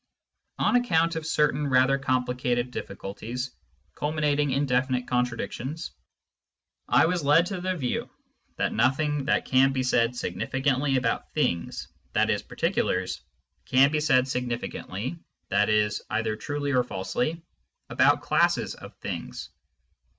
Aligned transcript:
On 0.57 0.75
account 0.75 1.15
of 1.15 1.27
certain 1.27 1.67
rather 1.67 1.99
complicated 1.99 2.71
difficulties, 2.71 3.51
culminating 3.93 4.49
in 4.49 4.65
definite 4.65 5.07
contradictions, 5.07 5.91
I 6.89 7.05
was 7.05 7.23
led 7.23 7.45
to 7.45 7.61
the 7.61 7.75
view 7.75 8.09
that 8.55 8.73
nothing 8.73 9.25
that 9.25 9.45
can 9.45 9.71
be 9.73 9.83
said 9.83 10.15
significantly 10.15 10.95
about 10.97 11.31
things, 11.33 11.87
i.e. 12.15 12.37
particulars, 12.41 13.21
can 13.67 13.91
be 13.91 13.99
said 13.99 14.27
significantly 14.27 15.19
(i.e. 15.51 15.89
either 16.09 16.35
truly 16.35 16.71
or 16.73 16.83
falsely) 16.83 17.43
about 17.87 18.23
classes 18.23 18.73
of 18.73 18.95
things. 19.01 19.49